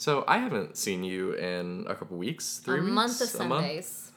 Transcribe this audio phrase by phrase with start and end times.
[0.00, 3.44] So I haven't seen you in a couple weeks, three a weeks, month of a
[3.44, 3.66] month?
[3.66, 4.12] Sundays.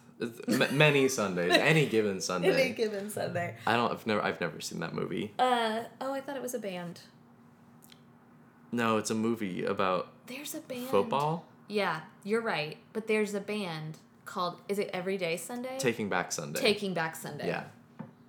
[0.47, 2.67] M- many Sundays, any given Sunday.
[2.67, 3.57] Any given Sunday.
[3.67, 3.91] I don't.
[3.91, 4.21] I've never.
[4.23, 5.33] I've never seen that movie.
[5.37, 7.01] Uh oh, I thought it was a band.
[8.71, 10.87] No, it's a movie about There's a band.
[10.87, 11.45] football.
[11.67, 12.77] Yeah, you're right.
[12.93, 15.75] But there's a band called is it Everyday Sunday?
[15.79, 16.61] Taking Back Sunday.
[16.61, 17.47] Taking Back Sunday.
[17.47, 17.63] Yeah,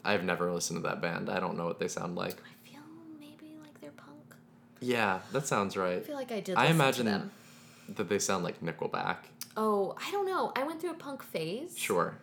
[0.04, 1.30] I've never listened to that band.
[1.30, 2.32] I don't know what they sound like.
[2.32, 2.80] I feel
[3.20, 4.34] maybe like they're punk.
[4.80, 5.98] Yeah, that sounds right.
[5.98, 6.56] I feel like I did.
[6.56, 7.30] I listen imagine to them.
[7.88, 9.16] That they sound like Nickelback.
[9.56, 10.52] Oh, I don't know.
[10.56, 11.76] I went through a punk phase.
[11.78, 12.16] Sure,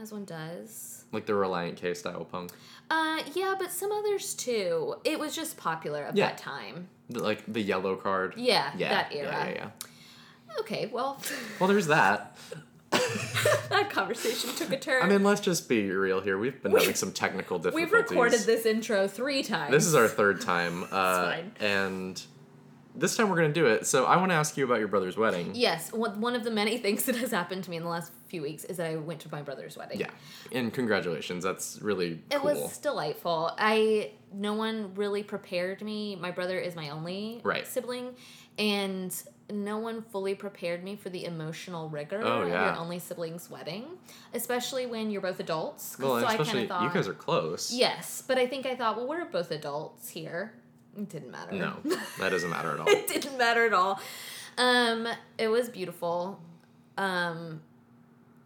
[0.00, 1.04] As one does.
[1.12, 2.50] like the Relient K style punk.
[2.90, 4.94] Uh, yeah, but some others too.
[5.04, 6.26] It was just popular at Yeah.
[6.28, 6.88] that time.
[7.10, 8.34] The- Like the Yellowcard.
[8.36, 9.30] Yeah, Yeah, that yeah, era.
[9.32, 9.70] Yeah, yeah.
[10.60, 11.20] Okay, well,
[11.58, 12.36] Well, there's that.
[13.70, 15.02] that conversation took a turn.
[15.02, 16.38] I mean, let's just be real here.
[16.38, 17.84] We've been We- having some technical difficulties.
[17.92, 19.70] We've recorded this intro three times.
[19.72, 21.52] This is our third time, uh, fine.
[21.60, 22.22] and
[22.94, 23.86] this time we're gonna do it.
[23.86, 25.52] So I want to ask you about your brother's wedding.
[25.54, 28.12] Yes, one one of the many things that has happened to me in the last
[28.28, 30.00] few weeks is that I went to my brother's wedding.
[30.00, 30.10] Yeah,
[30.52, 31.44] and congratulations.
[31.44, 32.52] That's really It cool.
[32.54, 33.52] was delightful.
[33.58, 36.16] I no one really prepared me.
[36.16, 37.66] My brother is my only Right.
[37.66, 38.14] sibling,
[38.58, 39.14] and
[39.50, 43.86] no one fully prepared me for the emotional rigor Oh, of your only sibling's wedding,
[44.34, 45.98] especially when you're both adults.
[45.98, 47.72] well, so I especially of thought, you guys are close.
[47.72, 50.52] yes, but I think I thought, well, we're both adults here.
[50.96, 51.52] It didn't matter.
[51.52, 51.76] No,
[52.18, 52.88] that doesn't matter at all.
[52.88, 54.00] it didn't matter at all.
[54.56, 55.06] Um,
[55.38, 56.40] it was beautiful.
[56.96, 57.60] Um,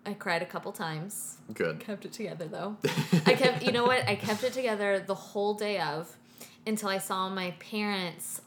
[0.05, 1.39] I cried a couple times.
[1.55, 1.81] Good.
[1.81, 2.77] Kept it together though.
[3.27, 4.07] I kept, you know what?
[4.09, 6.15] I kept it together the whole day of
[6.67, 8.41] until I saw my parents.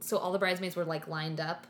[0.00, 1.66] So all the bridesmaids were like lined up,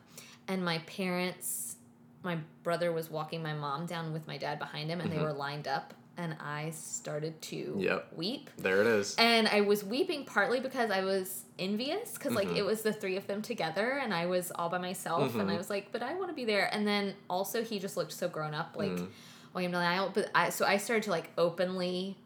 [0.49, 1.77] and my parents,
[2.25, 5.33] my brother was walking my mom down with my dad behind him, and they were
[5.33, 7.81] lined up, and I started to Mm-hmm.
[7.81, 8.09] Yep.
[8.17, 8.51] weep.
[8.59, 9.15] There it is.
[9.19, 12.57] And I was weeping partly because I was envious because like Mhm.
[12.57, 15.55] it was the three of them together and I was all by myself and I
[15.55, 15.59] Mhm.
[15.59, 16.69] was like, but I want to be there.
[16.73, 19.09] And then also he just looked so grown up, like Mm.
[19.55, 20.11] down the aisle.
[20.15, 22.17] But I so I started to like openly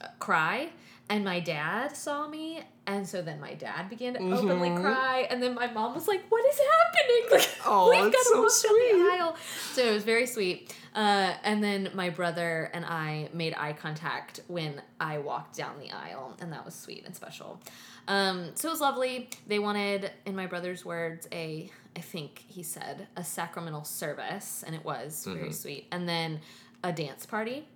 [0.00, 0.70] uh, cry,
[1.12, 2.60] and my dad saw me.
[2.86, 4.80] And so then my dad began to openly Mhm.
[4.80, 7.30] cry, and then my mom was like, "What is happening?
[7.30, 8.92] Like, Oh, we've got to so walk down sweet.
[8.92, 9.36] the aisle."
[9.74, 10.74] So it was very sweet.
[10.94, 15.92] Uh, and then my brother and I made eye contact when I walked down the
[15.92, 17.60] aisle, and that was sweet and special.
[18.08, 19.30] Um, so it was lovely.
[19.46, 24.74] They wanted, in my brother's words, a I think he said a sacramental service, and
[24.74, 25.54] it was very Mhm.
[25.54, 25.86] sweet.
[25.92, 26.40] And then
[26.82, 27.68] a dance party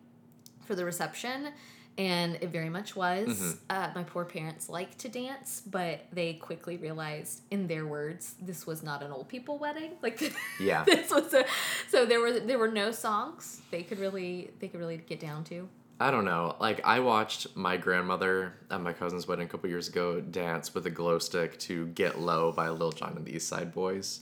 [0.65, 1.53] for the reception.
[1.99, 3.29] And it very much was.
[3.29, 3.59] Mhm.
[3.71, 8.67] Uh, my poor parents like to dance, but they quickly realized, in their words, this
[8.67, 9.93] was not an old people wedding.
[10.03, 10.21] Like,
[10.61, 10.84] Yeah.
[10.87, 11.45] this was a.
[11.89, 15.45] So there were there were no songs they could really they could really get down
[15.45, 15.69] to.
[15.99, 16.55] I don't know.
[16.61, 20.84] Like I watched my grandmother at my cousin's wedding a couple years ago dance with
[20.87, 24.21] a glow stick to "Get Low" by Lil Jon and the East Side Boyz.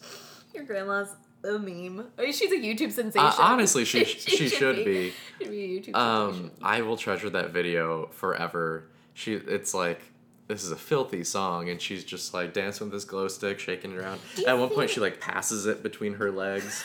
[0.54, 1.08] Your grandma's
[1.44, 2.06] a meme.
[2.18, 3.20] I mean, she's a YouTube sensation.
[3.26, 5.12] Uh, honestly, she she should be.
[5.40, 6.50] Should be a YouTube Um, sensation.
[6.62, 8.84] I will treasure that video forever.
[9.12, 10.00] She, it's like
[10.48, 13.92] this is a filthy song, and she's just like dancing with this glow stick, shaking
[13.92, 14.20] it around.
[14.46, 16.84] At one point, she like passes it between her legs.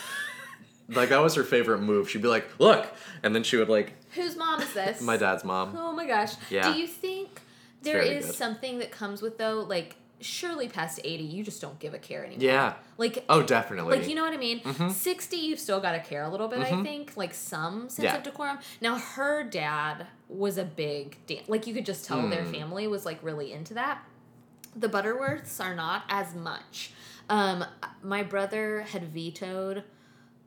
[0.89, 2.09] like that was her favorite move.
[2.09, 2.85] She'd be like, "Look,"
[3.23, 5.01] and then she would like Whose mom is this?
[5.03, 5.75] my dad's mom.
[5.77, 6.33] Oh my gosh.
[6.49, 6.71] Yeah.
[6.73, 7.41] Do you think
[7.81, 8.35] there is good.
[8.35, 12.25] something that comes with though, like surely past eighty, you just don't give a care
[12.25, 12.43] anymore.
[12.43, 12.73] Yeah.
[12.97, 13.97] Like Oh, definitely.
[13.97, 14.59] Like you know what I mean?
[14.61, 14.91] Mhm.
[14.91, 16.59] Sixty, you've still got to care a little bit.
[16.59, 16.83] I Mhm.
[16.83, 18.17] think like some sense Yeah.
[18.17, 18.59] of decorum.
[18.81, 22.51] Now her dad was a big dan- like you could just tell their Hmm.
[22.51, 24.03] family was like really into that.
[24.75, 26.91] The Butterworths are not as much.
[27.29, 27.65] Um,
[28.03, 29.83] my brother had vetoed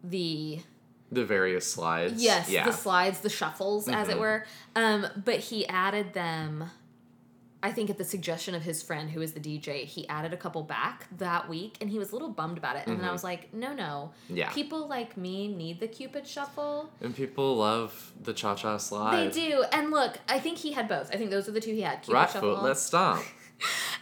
[0.04, 0.60] the
[1.10, 2.22] the various slides.
[2.22, 2.65] Yes, Yeah.
[2.65, 4.21] the slides, the shuffles, as it Mhm.
[4.21, 4.47] were.
[4.75, 6.71] Um, but he added them.
[7.64, 10.36] I think at the suggestion of his friend who is the DJ, he added a
[10.36, 12.86] couple back that week, and he was a little bummed about it.
[12.88, 13.12] And then I Mhm.
[13.12, 14.50] was like, no, no, yeah.
[14.50, 16.90] people like me need the Cupid shuffle.
[17.00, 19.32] and people love the cha cha slide.
[19.32, 19.64] They do.
[19.72, 21.10] And look, I think he had both.
[21.14, 22.02] I think those are the two he had.
[22.02, 22.56] Cupid Right shuffle.
[22.56, 23.22] foot, let's stomp.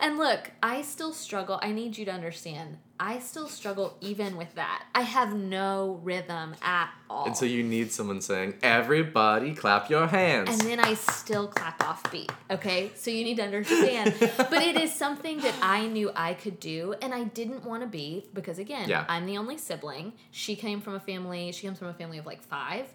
[0.00, 1.58] And look, I still struggle.
[1.62, 2.78] I need you to understand.
[2.98, 4.84] I still struggle even with that.
[4.94, 7.26] I have no rhythm at all.
[7.26, 11.82] And so you need someone saying, "Everybody, clap your hands." and then I still clap
[11.82, 12.30] off beat.
[12.50, 14.14] Okay, so you need to understand.
[14.36, 17.88] but it is something that I knew I could do, and I didn't want to
[17.88, 19.04] be because again, Yeah.
[19.08, 20.12] I'm the only sibling.
[20.30, 21.52] She came from a family.
[21.52, 22.86] She comes from a family of like five.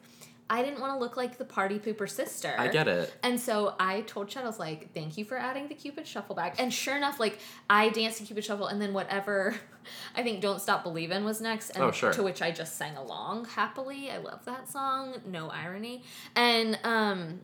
[0.47, 2.53] I didn't want to look like the party pooper sister.
[2.57, 3.11] I get it.
[3.23, 6.35] And so I told Chad, I was like, thank you for adding the Cupid Shuffle
[6.35, 6.59] back.
[6.59, 9.55] And sure enough, like I danced the Cupid Shuffle and then whatever
[10.15, 11.71] I think Don't Stop Believin' was next.
[11.71, 12.13] And Oh, sure.
[12.13, 14.11] to which I just sang along happily.
[14.11, 15.15] I love that song.
[15.25, 16.03] No irony.
[16.35, 17.41] And um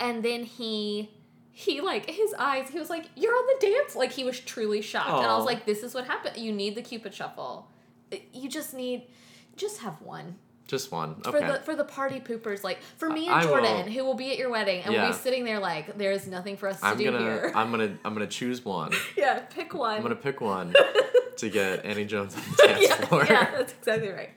[0.00, 1.10] and then he
[1.50, 4.80] he like his eyes, he was like, You're on the dance like he was truly
[4.80, 5.10] shocked.
[5.10, 6.38] And I was like, This is what happened.
[6.38, 7.68] You need the Cupid Shuffle.
[8.32, 9.06] You just need,
[9.54, 10.36] just have one.
[10.72, 11.16] Just one.
[11.26, 11.38] Okay.
[11.38, 14.14] For the for the party poopers, like for me and I Jordan, will- who will
[14.14, 16.80] be at your wedding, and we'll be sitting there like there is nothing for us
[16.80, 17.52] to I'm do gonna here.
[17.54, 18.90] I'm gonna I'm gonna choose one.
[19.18, 19.96] yeah, pick one.
[19.96, 20.72] I'm gonna pick one
[21.36, 23.26] to get Annie Jones on the dance yeah, floor.
[23.28, 24.30] yeah, that's exactly right.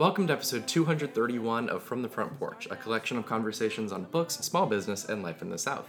[0.00, 4.36] Welcome to episode 231 of From the Front Porch, a collection of conversations on books,
[4.36, 5.86] small business, and life in the South.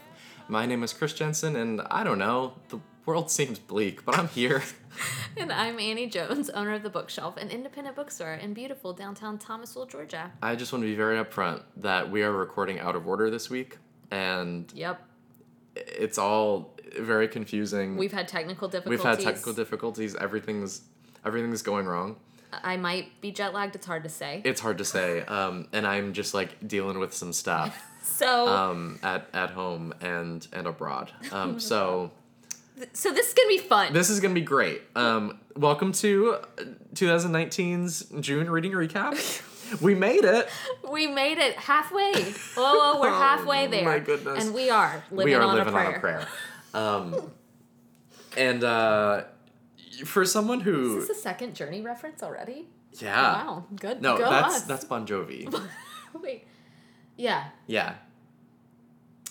[0.50, 4.28] My name is Chris Jensen, and I don't know, the world seems bleak, but I'm
[4.28, 4.64] here.
[5.38, 9.86] And I'm Annie Jones, owner of the Bookshelf, an independent bookstore in beautiful downtown Thomasville,
[9.86, 10.34] Georgia.
[10.42, 13.50] I just want to be very upfront that we are recording out of order this
[13.50, 13.78] week,
[14.12, 15.02] and Yep,
[15.78, 17.96] it's all very confusing.
[17.96, 19.00] we've had technical difficulties.
[19.00, 20.18] We've had technical difficulties.
[20.18, 20.82] Everything's
[21.24, 22.18] everything's going wrong.
[22.52, 23.76] I might be jet lagged.
[23.76, 24.42] It's hard to say.
[24.44, 29.00] It's hard to say, um, and I'm just like dealing with some stuff So, um,
[29.04, 31.12] at at home and and abroad.
[31.32, 32.12] Um, so
[32.94, 33.94] so this is gonna be fun.
[33.94, 34.82] this is gonna be great.
[34.96, 36.38] Um, welcome to
[36.96, 39.48] 2019's June reading recap.
[39.82, 40.50] We made it.
[40.92, 42.12] we made it halfway.
[42.12, 43.86] Whoa, whoa, we're halfway Oh, there.
[43.86, 44.44] my goodness.
[44.44, 46.28] And we are living, we are on, living a on a prayer.
[46.74, 47.32] Um,
[48.36, 49.24] and uh,
[50.06, 52.68] for someone who, Is this a second journey reference already?
[53.00, 54.02] yeah, Wow, good.
[54.02, 54.62] no, Go that's us.
[54.64, 55.48] that's Bon Jovi.
[56.14, 56.46] Wait.
[57.18, 57.46] Yeah.
[57.68, 57.96] Yeah,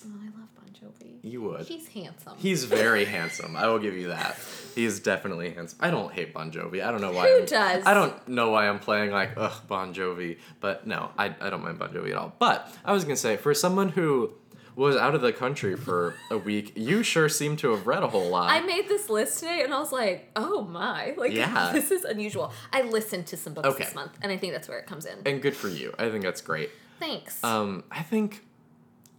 [0.05, 1.19] Oh, I love Bon Jovi.
[1.21, 1.67] you would.
[1.67, 2.33] He's handsome.
[2.37, 3.55] He's very handsome.
[3.55, 4.35] I will give you that.
[4.73, 5.77] He is definitely handsome.
[5.81, 6.83] I don't hate Bon Jovi.
[6.83, 7.27] I don't know why.
[7.29, 7.85] Who I'm- does?
[7.85, 11.61] I don't know why I'm playing like ugh Bon Jovi, but no, I, I don't
[11.63, 12.33] mind Bon Jovi at all.
[12.39, 14.31] But I was gonna say for someone who
[14.75, 18.07] was out of the country for a week, you sure seem to have read a
[18.07, 18.49] whole lot.
[18.51, 21.13] I made this list today and I was like, oh my.
[21.17, 21.71] Like, Yeah.
[21.73, 22.51] this is unusual.
[22.71, 23.83] I listened to some books Okay.
[23.83, 25.17] this month and I think that's where it comes in.
[25.25, 25.93] and good for you.
[25.99, 26.69] I think that's great.
[26.99, 27.43] Thanks.
[27.43, 28.45] Um, I think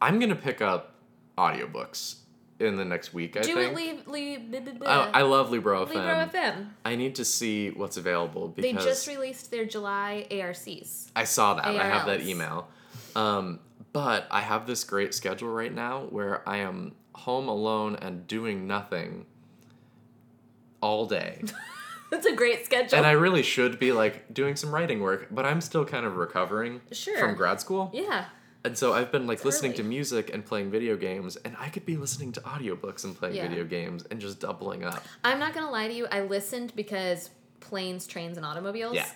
[0.01, 0.95] I'm gonna pick up
[1.37, 2.17] audiobooks
[2.61, 3.37] in the next week.
[3.37, 3.79] I Do think.
[3.79, 5.11] it, blah, blah, blah.
[5.13, 5.89] I, I love Libro FM.
[5.89, 6.69] Libro FM.
[6.85, 11.11] I need to see what's available They just released their July ARCs.
[11.17, 11.65] I saw that.
[11.67, 12.69] I have that email.
[13.17, 13.59] Um,
[13.93, 18.67] but I have this great schedule right now where I am home alone and doing
[18.67, 19.27] nothing
[20.81, 21.43] all day.
[22.11, 22.99] That's a great schedule.
[22.99, 26.17] and I really should be like doing some writing work, but I'm still kind of
[26.17, 27.19] recovering Sure.
[27.19, 27.91] from grad school.
[27.95, 28.27] yeah.
[28.65, 31.69] And so I've been like It's listening to music and playing video games, and I
[31.69, 33.49] could be listening to audiobooks and playing Yeah.
[33.49, 35.03] video games and just doubling up.
[35.25, 36.07] I'm not going to lie to you.
[36.13, 38.95] I listened because planes, trains, and automobiles.
[38.95, 39.09] Yeah.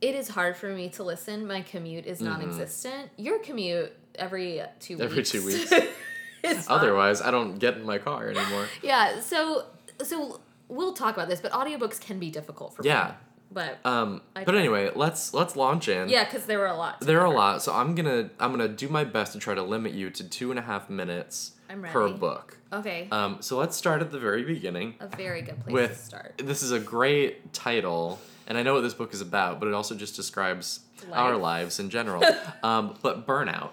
[0.00, 1.46] It is hard for me to listen.
[1.46, 3.10] My commute is non existent.
[3.16, 5.02] Your commute every two weeks.
[5.04, 5.12] Mm-hmm.
[5.12, 6.66] Every two weeks.
[6.68, 8.66] Otherwise, I don't get in my car anymore.
[8.82, 9.66] Yeah, so
[10.02, 12.88] so we'll talk about this, but audiobooks can be difficult for me.
[12.88, 13.14] Yeah.
[13.52, 16.08] But Um, I but anyway, let's let's launch in.
[16.08, 17.00] yeah, because there were a lot.
[17.00, 19.62] There are a lot, so I'm gonna I'm gonna do my best to try to
[19.62, 22.58] limit you to two and a half minutes per book.
[22.72, 23.08] Okay.
[23.10, 26.34] Um, so let's start at the very beginning a very good place with to start.
[26.44, 28.20] this is a great title,
[28.50, 30.80] and I know what this book is about, but it also just describes
[31.12, 32.24] our lives in general.
[32.64, 33.70] um, but burnout.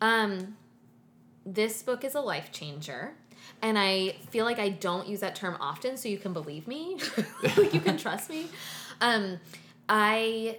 [0.00, 0.56] Um,
[1.44, 3.14] this book is a life changer.
[3.60, 6.98] And I feel like I don't use that term often, so you can believe me.
[7.42, 8.46] like you can trust me.
[9.00, 9.40] Um,
[9.88, 10.58] I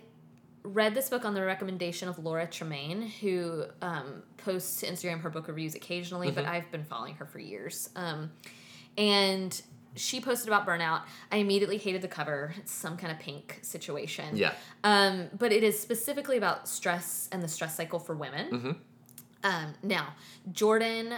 [0.64, 5.30] read this book on the recommendation of Laura Tremaine, who um, posts to Instagram her
[5.30, 7.90] book reviews occasionally, but I've been following her for years.
[7.96, 8.32] Um,
[8.98, 9.62] and
[9.98, 11.02] she posted about burnout.
[11.32, 12.54] I immediately hated the cover.
[12.58, 14.36] It's some kind of pink situation.
[14.38, 14.54] Yeah.
[14.84, 18.50] Um, but it is specifically about stress and the stress cycle for women.
[18.52, 18.78] Mhm.
[19.44, 20.14] Um, now,
[20.52, 21.16] Jordan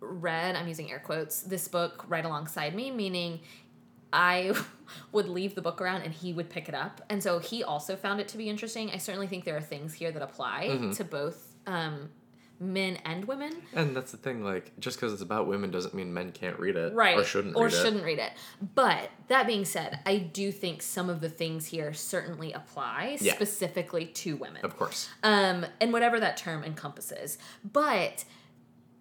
[0.00, 3.40] read, I'm using air quotes, this book right alongside me, meaning
[4.12, 4.52] I
[5.12, 7.00] would leave the book around and he would pick it up.
[7.10, 8.90] And so he also found it to be interesting.
[8.90, 10.96] I certainly think there are things here that apply Mhm.
[10.96, 12.08] to both um,
[12.60, 13.52] men and women.
[13.72, 16.74] And that's the thing, like, just because it's about women doesn't mean men can't read
[16.76, 16.92] it.
[16.92, 17.76] right Or shouldn't or read it.
[17.76, 18.32] shouldn't read it
[18.74, 23.34] but that being said i do think some of the things here certainly apply Yeah.
[23.34, 25.08] specifically to women Of course.
[25.22, 27.38] um, and whatever that term encompasses
[27.72, 28.24] but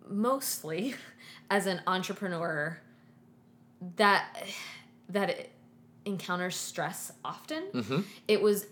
[0.07, 0.93] mostly
[1.49, 2.79] as an entrepreneur
[3.95, 4.35] that
[5.09, 5.49] that
[6.05, 8.01] encounters stress often Mm-hmm.
[8.27, 8.67] it was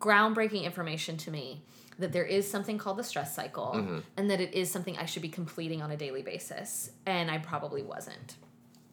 [0.00, 1.62] groundbreaking information to me
[2.00, 3.98] that there is something called the stress cycle Mm-hmm.
[4.16, 7.38] and that it is something I should be completing on a daily basis and I
[7.38, 8.36] probably wasn't.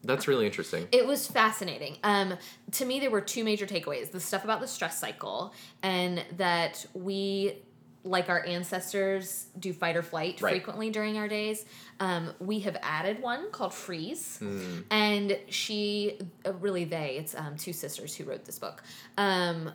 [0.04, 0.86] That's really interesting.
[0.92, 1.96] It was fascinating.
[2.04, 2.34] Um,
[2.72, 6.86] to me, there were two major takeaways: the stuff about the stress cycle, and that
[6.94, 7.58] we
[8.04, 10.52] like our ancestors do fight or flight Right.
[10.52, 11.64] frequently during our days,
[11.98, 14.38] um, we have added one called freeze.
[14.38, 14.78] Hmm.
[14.90, 18.82] And she, uh, really, they, it's um, two sisters who wrote this book.
[19.18, 19.72] Um,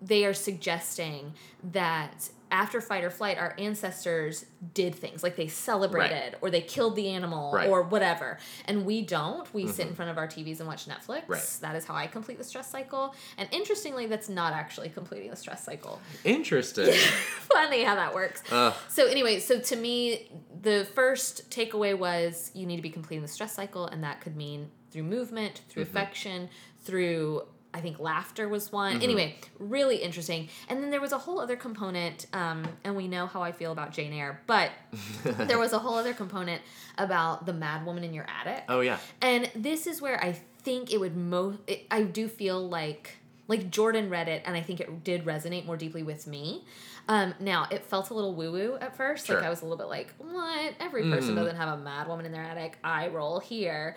[0.00, 1.34] they are suggesting
[1.72, 6.96] that after fight or flight, our ancestors did things like they celebrated or they killed
[6.96, 7.64] the animal Right.
[7.64, 7.72] Mm-hmm.
[7.72, 8.38] or whatever.
[8.66, 9.52] And we don't.
[9.54, 11.22] We sit in front of our TVs and watch Netflix.
[11.28, 11.56] Right.
[11.60, 13.14] That is how I complete the stress cycle.
[13.38, 16.00] And interestingly, that's not actually completing the stress cycle.
[16.24, 16.92] Interesting.
[17.52, 18.42] Funny how that works.
[18.50, 18.74] Ugh.
[18.88, 20.30] So anyway, so to me,
[20.62, 24.36] the first takeaway was you need to be completing the stress cycle, and that could
[24.36, 25.96] mean through movement, through Mm-hmm.
[25.96, 26.48] affection,
[26.80, 27.42] through
[27.76, 29.02] I think laughter was one.
[29.02, 30.48] Anyway, really interesting.
[30.68, 33.70] And then there was a whole other component, um, and we know how I feel
[33.70, 34.70] about Jane Eyre, but
[35.24, 36.62] there was a whole other component
[36.98, 38.64] about the mad woman in your attic.
[38.68, 38.98] oh yeah.
[39.20, 41.58] And this is where I think it would most.
[41.90, 43.18] I do feel like
[43.48, 46.64] like Jordan read it, and I think it did resonate more deeply with me.
[47.08, 49.26] Um, now it felt a little woo woo at first.
[49.26, 49.36] sure.
[49.36, 50.74] Like I was a little bit like, what?
[50.80, 51.36] Every person Mm.
[51.36, 52.78] doesn't have a mad woman in their attic.
[52.82, 53.94] I roll here.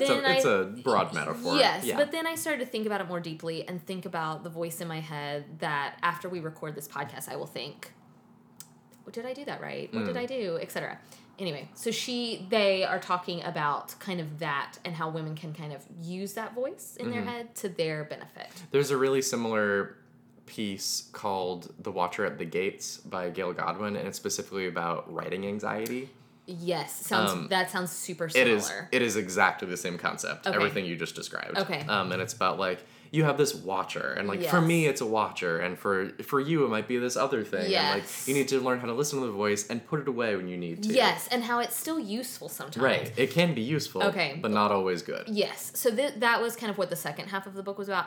[0.00, 1.56] It's, Then a, it's I- a broad metaphor.
[1.56, 1.96] Yes, yeah.
[1.96, 4.80] but then I started to think about it more deeply and think about the voice
[4.80, 7.92] in my head that after we record this podcast, I will think,
[9.04, 9.92] "What did I do that right?
[9.92, 10.20] What did Mm.
[10.20, 10.98] I do?" Etc.
[11.38, 15.72] Anyway, so she they are talking about kind of that and how women can kind
[15.72, 17.14] of use that voice in Mm-hmm.
[17.14, 18.48] their head to their benefit.
[18.70, 19.96] There's a really similar
[20.46, 25.46] piece called The Watcher at the Gates by Gail Godwin, and it's specifically about writing
[25.46, 26.10] anxiety.
[26.46, 28.56] Yes, sounds Um, that sounds super similar.
[28.56, 30.46] is it is exactly the same concept.
[30.46, 30.56] Okay.
[30.56, 31.56] Everything you just described.
[31.56, 31.84] Okay.
[31.88, 35.06] Um, and it's about like you have this watcher, and like for me it's a
[35.06, 37.62] watcher, and for for you it might be this other thing.
[37.64, 37.94] And Yes.
[37.94, 40.34] like you need to learn how to listen to the voice and put it away
[40.34, 40.88] when you need to.
[40.92, 42.82] Yes, and how it's still useful sometimes.
[42.82, 43.12] Right.
[43.16, 44.02] It can be useful.
[44.02, 44.38] Okay.
[44.42, 45.28] But not always good.
[45.28, 45.70] Yes.
[45.74, 48.06] So th- that was kind of what the second half of the book was about.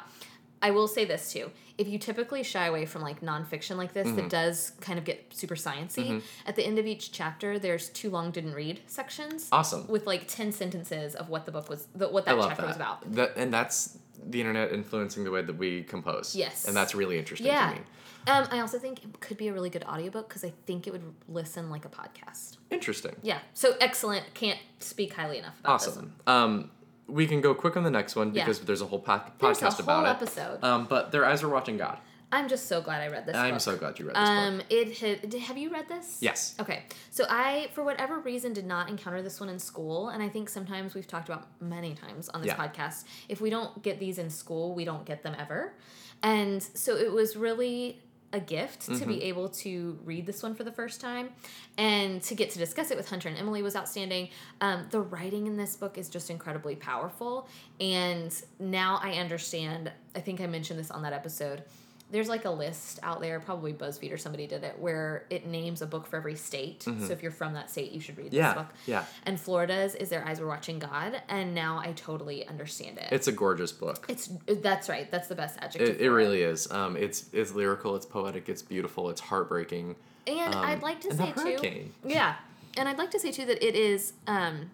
[0.62, 1.52] I will say this too.
[1.78, 4.16] If you typically shy away from like nonfiction like this Mm-hmm.
[4.16, 8.10] that does kind of get super sciencey, at the end of each chapter there's too
[8.10, 9.50] long didn't read sections.
[9.52, 9.86] Awesome.
[9.88, 12.68] With like ten sentences of what the book was the, what that chapter that.
[12.68, 13.12] was about.
[13.14, 13.98] That and that's
[14.28, 16.36] the internet influencing the way that we compose.
[16.36, 16.66] Yes.
[16.66, 17.70] And that's really interesting Yeah.
[17.72, 17.82] to me.
[18.28, 20.94] Um, I also think it could be a really good audiobook because I think it
[20.94, 22.58] would listen like a podcast.
[22.72, 23.16] Interesting.
[23.22, 23.38] Yeah.
[23.54, 24.34] So excellent.
[24.34, 25.90] Can't speak highly enough about this.
[25.90, 26.14] Awesome.
[26.26, 26.72] Um,
[27.08, 28.44] we can go quick on the next one Yeah.
[28.46, 30.10] because there's a whole po- There's a podcast whole about it.
[30.10, 30.64] episode.
[30.64, 31.98] Um, but their eyes were watching God.
[32.32, 33.62] I'm just so glad I read this I'm book.
[33.62, 34.38] so glad you read this book.
[34.38, 35.30] Um, it had.
[35.30, 36.18] did- Have you read this?
[36.22, 36.56] Yes.
[36.60, 40.28] Okay, so I, for whatever reason, did not encounter this one in school, and I
[40.28, 42.58] think sometimes we've talked about many times on this Yeah.
[42.68, 43.06] podcast.
[43.30, 45.76] If we don't get these in school, we don't get them ever,
[46.24, 48.02] and so it was really
[48.36, 49.08] a gift to Mm-hmm.
[49.08, 51.30] be able to read this one for the first time
[51.78, 54.30] and to get to discuss it with Hunter and Emily was outstanding.
[54.62, 57.48] Um, the writing in this book is just incredibly powerful,
[57.80, 59.92] and now I understand.
[60.16, 61.64] I think I mentioned this on that episode.
[62.12, 65.82] There's like a list out there, probably BuzzFeed or somebody did it, where it names
[65.82, 66.84] a book for every state.
[66.84, 68.36] So if you're from that state, you should read Mm-hmm.
[68.36, 68.74] Yeah, this book.
[68.86, 69.06] yeah.
[69.24, 73.08] And Florida's is Their Eyes Were Watching God, and now I totally understand it.
[73.12, 74.06] It's a gorgeous book.
[74.08, 75.10] It's that's right.
[75.10, 75.96] That's the best adjective.
[75.96, 76.72] It, it really is.
[76.72, 77.96] Um, it's it's lyrical.
[77.96, 78.50] It's poetic.
[78.50, 79.10] It's beautiful.
[79.10, 79.96] It's heartbreaking.
[80.28, 81.42] And Um, I'd like to say too.
[81.42, 81.94] hurricane.
[82.06, 82.36] Yeah,
[82.78, 84.14] and I'd like to say too that it is.
[84.28, 84.70] Um,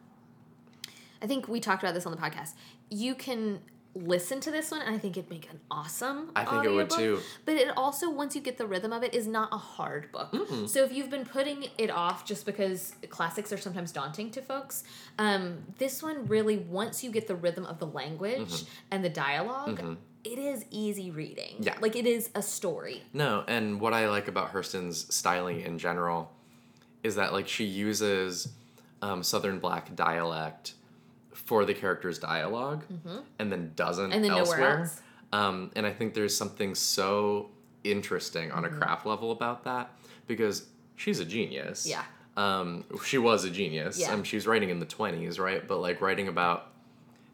[1.22, 2.56] I think we talked about this on the podcast.
[2.90, 3.62] You can
[3.94, 6.32] listen to this one, and I think it'd make an awesome.
[6.36, 7.20] I think it would too.
[7.46, 10.36] But it also, once you get the rhythm of it, is not a hard book.
[10.68, 14.84] So if you've been putting it off just because classics are sometimes daunting to folks,
[15.18, 19.98] um, this one really, once you get the rhythm of the language and the dialog
[20.24, 21.56] it is easy reading.
[21.60, 21.76] Yeah.
[21.82, 23.02] like it is a story.
[23.14, 26.32] No, and what I like about Hurston's styling in general
[27.04, 28.50] is that like she uses
[29.02, 30.74] um, Southern Black dialect
[31.51, 32.84] for the character's dialog
[33.38, 34.13] and then doesn't Mm-hmm.
[34.13, 34.79] And then elsewhere.
[34.79, 35.01] else.
[35.34, 37.50] Um, and I think there's something so
[37.84, 38.75] interesting on Mm-hmm.
[38.75, 39.91] a craft level about that
[40.27, 41.86] because she's a genius.
[41.86, 42.03] Yeah.
[42.38, 44.00] Um, she was a genius.
[44.00, 44.13] Yeah.
[44.13, 45.67] Um, she was writing in the 20s, right?
[45.67, 46.67] But like writing about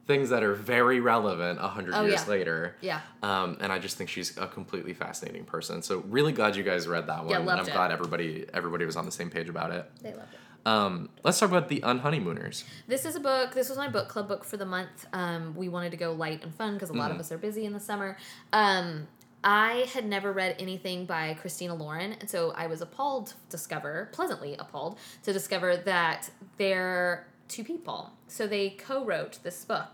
[0.08, 2.32] things that are very relevant a hundred Oh, years yeah.
[2.32, 2.76] later.
[2.82, 3.02] Yeah.
[3.22, 5.84] Um, and I just think she's a completely fascinating person.
[5.84, 7.30] So really glad you guys read that one.
[7.30, 7.72] Yeah, and I'm it.
[7.74, 9.86] glad everybody everybody was on the same page about it.
[10.02, 10.40] They loved it.
[10.66, 12.64] Um, let's talk about the Unhoneymooners.
[12.88, 13.54] This is a book.
[13.54, 15.06] This was my book club book for the month.
[15.14, 17.66] Um, we wanted to go light and fun because a lot of us are busy
[17.66, 18.18] in the summer.
[18.52, 19.08] Um,
[19.44, 24.10] I had never read anything by Christina Lauren, and so I was appalled to discover,
[24.12, 28.12] pleasantly appalled to discover that they're two people.
[28.28, 29.88] So they co-wrote this book,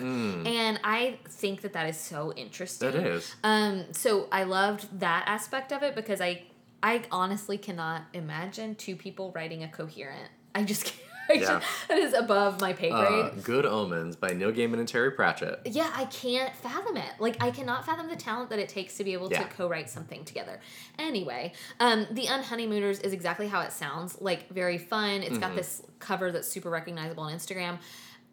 [0.47, 2.91] and I think that that is so interesting.
[2.91, 3.35] That is.
[3.43, 6.43] Um, so I loved that aspect of it because I,
[6.81, 10.31] I honestly cannot imagine two people writing a coherent.
[10.55, 10.85] I just,
[11.27, 11.61] can't, Yeah.
[11.87, 13.01] that is above my pay grade.
[13.07, 15.61] Uh, Good Omens by Neil Gaiman and Terry Pratchett.
[15.65, 17.09] yeah, I can't fathom it.
[17.19, 19.43] Like I cannot fathom the talent that it takes to be able Yeah.
[19.43, 20.59] to co-write something together.
[20.99, 24.19] Anyway, um, the Unhoneymooners is exactly how it sounds.
[24.21, 25.21] Like very fun.
[25.21, 25.39] It's Mm-hmm.
[25.39, 27.79] got this cover that's super recognizable on Instagram.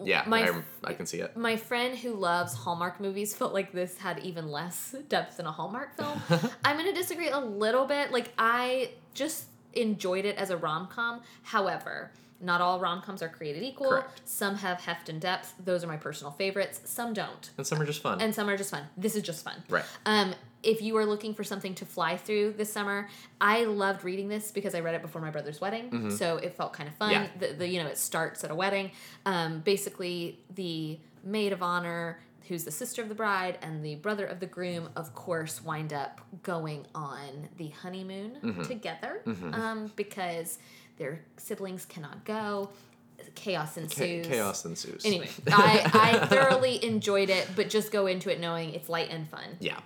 [0.03, 1.37] Yeah, my I, I can see it.
[1.37, 5.53] my friend who loves Hallmark movies felt like this had even less depth than a
[5.53, 6.21] Hallmark film.
[6.65, 8.11] I'm going to disagree a little bit.
[8.11, 11.21] Like, I just enjoyed it as a rom com.
[11.43, 13.91] However, not all rom coms are created equal.
[13.91, 14.23] Correct.
[14.25, 15.55] Some have heft and depth.
[15.63, 16.81] Those are my personal favorites.
[16.85, 17.51] Some don't.
[17.59, 18.21] And some are just fun.
[18.21, 18.85] And some are just fun.
[18.97, 19.63] This is just fun.
[19.69, 19.85] right.
[20.07, 23.09] Um, if you are looking for something to fly through this summer,
[23.41, 26.75] I loved reading this because I read it before my brother's wedding, so it felt
[26.75, 27.15] kind of fun.
[27.15, 27.43] Mm-hmm.
[27.43, 27.49] Yeah.
[27.49, 28.91] The, the you know it starts at a wedding.
[29.25, 32.19] Um, basically, the maid of honor,
[32.51, 35.93] who's the sister of the bride, and the brother of the groom, of course, wind
[35.95, 38.63] up going on the honeymoon Mm-hmm.
[38.65, 39.23] together
[39.55, 40.59] um, because
[40.99, 42.69] their siblings cannot go.
[43.35, 44.27] Chaos Cha- ensues.
[44.27, 45.05] chaos ensues.
[45.07, 45.91] Anyway, I,
[46.23, 49.57] I thoroughly enjoyed it, but just go into it knowing it's light and fun.
[49.61, 49.79] yeah.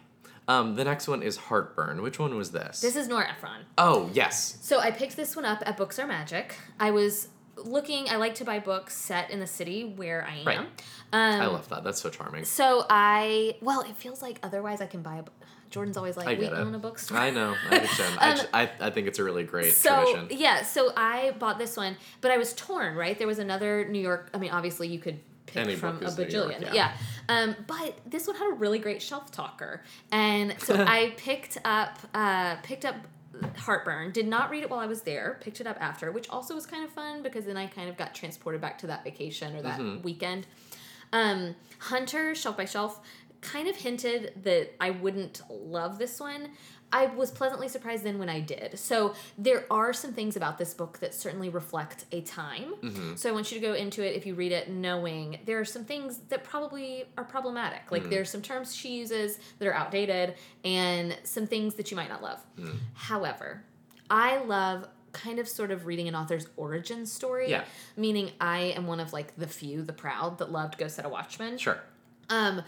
[0.47, 2.03] Um, the next one is Heartburn.
[2.03, 2.81] Which one was this?
[2.83, 3.63] This is Nora Ephron.
[3.79, 4.59] oh, yes.
[4.61, 6.55] So I picked this one up at Books Are Magic.
[6.79, 8.09] I was looking.
[8.09, 10.47] I like to buy books set in the city where I am.
[10.47, 10.59] Right.
[10.59, 10.67] Um,
[11.13, 11.85] I love that.
[11.85, 12.45] That's so charming.
[12.45, 15.23] So I well, it feels like otherwise I can buy a.
[15.23, 15.33] book.
[15.71, 16.53] Jordan's always like, I we it.
[16.53, 17.19] own a bookstore.
[17.19, 17.57] I know.
[17.69, 18.19] I understand.
[18.21, 20.39] I, Um, ju- I, I think it's a really great so tradition.
[20.39, 22.95] yeah, so I bought this one, but I was torn.
[22.95, 24.31] Right, there was another New York.
[24.33, 26.61] I mean, obviously you could pick Any from a New York, bajillion.
[26.61, 26.75] yeah.
[26.75, 26.93] yeah.
[27.29, 29.83] Um, but this one had a really great shelf talker,
[30.13, 32.95] and so I picked up uh, picked up
[33.57, 34.13] Heartburn.
[34.13, 35.39] Did not read it while I was there.
[35.41, 37.97] Picked it up after, which also was kind of fun because then I kind of
[37.97, 40.03] got transported back to that vacation or that Mm-hmm.
[40.03, 40.47] weekend.
[41.13, 43.01] Um, Hunter, shelf by shelf,
[43.41, 46.49] kind of hinted that I wouldn't love this one.
[46.95, 48.79] I was pleasantly surprised then when I did.
[48.79, 52.75] So there are some things about this book that certainly reflect a time.
[52.81, 53.17] Mm-hmm.
[53.17, 55.65] So I want you to go into it if you read it knowing there are
[55.65, 57.91] some things that probably are problematic.
[57.91, 60.35] Like there's some terms she uses that are outdated
[60.65, 62.39] and some things that you might not love.
[62.95, 63.65] However,
[64.09, 67.51] I love kind of sort of reading an author's origin story.
[67.51, 67.65] Yeah.
[67.97, 71.09] Meaning I am one of like the few, the proud that loved Go Set a
[71.09, 71.59] Watchman.
[71.59, 71.81] Sure.
[72.31, 72.63] Um,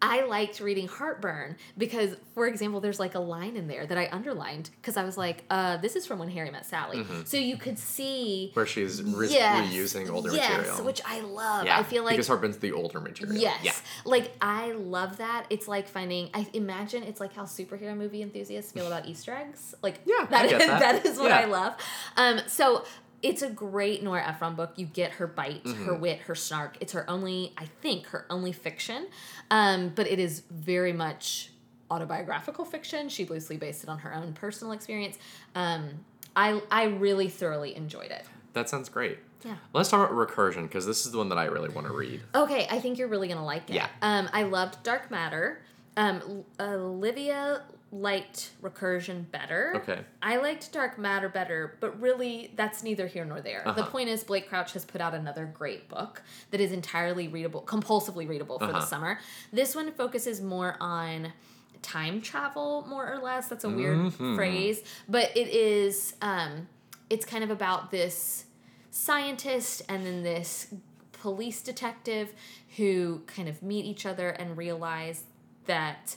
[0.00, 4.08] I liked reading Heartburn because, for example, there's like a line in there that I
[4.12, 7.04] underlined because I was like, uh, this is from when Harry met Sally.
[7.24, 8.50] So you could see.
[8.54, 9.72] Where she's re- Yes.
[9.72, 10.84] reusing older yes, material.
[10.84, 11.64] which I love.
[11.66, 13.36] yeah, I feel like because Heartburn's the older material.
[13.40, 13.58] Yes.
[13.64, 13.72] Yeah.
[14.04, 15.46] Like I love that.
[15.50, 19.74] It's like finding I imagine it's like how superhero movie enthusiasts feel about Easter eggs.
[19.82, 20.80] Like Yeah, get is that.
[20.80, 21.40] that is what Yeah.
[21.40, 21.74] I love.
[22.16, 22.84] Um so
[23.22, 24.72] it's a great Nora Ephron book.
[24.76, 26.00] You get her bite, her Mm-hmm.
[26.00, 26.76] wit, her snark.
[26.80, 29.08] It's her only, I think, her only fiction.
[29.50, 31.50] Um, but it is very much
[31.90, 33.08] autobiographical fiction.
[33.08, 35.18] She loosely based it on her own personal experience.
[35.54, 36.04] Um,
[36.36, 38.24] I I really thoroughly enjoyed it.
[38.52, 39.18] That sounds great.
[39.44, 39.56] Yeah.
[39.72, 42.20] Let's talk about recursion because this is the one that I really want to read.
[42.34, 43.74] Okay, I think you're really gonna like it.
[43.76, 43.88] Yeah.
[44.02, 45.62] Um, I loved Dark Matter.
[45.96, 49.72] Um, Olivia liked Recursion better.
[49.76, 50.00] Okay.
[50.22, 53.62] I liked Dark Matter better, but really that's neither here nor there.
[53.64, 53.86] The Uh-huh.
[53.90, 58.28] point is Blake Crouch has put out another great book that is entirely readable, compulsively
[58.28, 58.84] readable for the Uh-huh.
[58.86, 59.18] summer.
[59.52, 61.32] This one focuses more on
[61.80, 63.48] time travel, more or less.
[63.48, 64.34] That's a weird Mhm.
[64.36, 66.14] phrase, but it is.
[66.20, 66.68] Um,
[67.08, 68.44] it's kind of about this
[68.90, 70.74] scientist and then this
[71.12, 72.32] police detective
[72.76, 75.24] who kind of meet each other and realize
[75.66, 76.16] that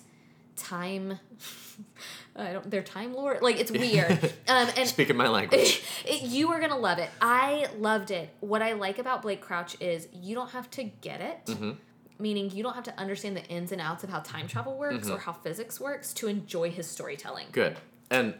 [0.56, 1.20] time
[2.36, 4.12] I don't they're time lord like it's weird
[4.48, 5.84] um and Speaking my language.
[6.06, 9.76] it, you are gonna love it i loved it what i like about blake crouch
[9.82, 11.78] is you don't have to get it Mhm.
[12.20, 15.06] meaning you don't have to understand the ins and outs of how time travel works
[15.08, 15.16] Mm-hmm.
[15.16, 17.78] or how physics works to enjoy his storytelling Good.
[18.10, 18.36] And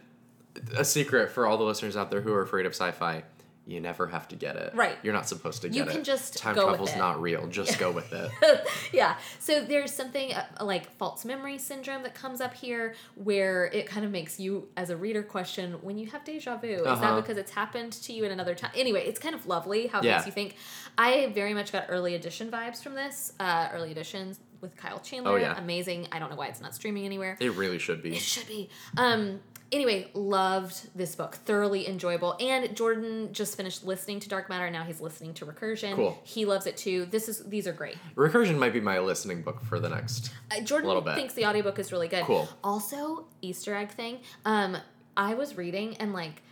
[0.76, 3.24] a secret for all the listeners out there who are afraid of sci-fi:
[3.66, 4.74] you never have to get it.
[4.74, 4.96] Right.
[5.04, 5.88] You're not supposed to get You it.
[5.90, 6.98] can just time go with travel's it.
[6.98, 7.46] not real.
[7.46, 8.30] Just go with it.
[8.92, 9.16] yeah.
[9.38, 14.04] So there's something uh, like false memory syndrome that comes up here where it kind
[14.04, 16.66] of makes you, as a reader, question when you have deja vu.
[16.68, 17.00] Is Uh-huh.
[17.14, 18.72] that because it's happened to you in another time?
[18.74, 20.16] Anyway, it's kind of lovely how it Yeah.
[20.16, 20.56] makes you think.
[20.98, 23.32] I very much got early edition vibes from this.
[23.38, 25.32] Uh, early editions with Kyle Chandler.
[25.32, 25.56] Oh, yeah.
[25.58, 26.08] Amazing.
[26.12, 27.36] I don't know why it's not streaming anywhere.
[27.40, 28.14] It really should be.
[28.16, 28.68] It should be.
[28.96, 29.40] Um,
[29.72, 31.34] anyway, loved this book.
[31.36, 32.36] Thoroughly enjoyable.
[32.38, 34.70] And Jordan just finished listening to Dark Matter.
[34.70, 35.94] Now he's listening to Recursion.
[35.96, 36.18] Cool.
[36.24, 37.06] He loves it too.
[37.06, 37.96] This is these are great.
[38.14, 40.32] Recursion might be my listening book for the next.
[40.50, 41.14] Uh, Jordan little bit.
[41.14, 42.24] thinks the audiobook is really good.
[42.24, 42.48] Cool.
[42.62, 44.18] Also, Easter egg thing.
[44.44, 44.76] Um,
[45.16, 46.42] I was reading and like